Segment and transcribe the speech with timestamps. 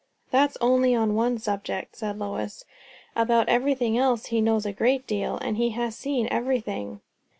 [0.31, 2.65] "That's only on one subject," said Lois.
[3.15, 7.01] "About everything else he knows a great deal; and he has seen everything."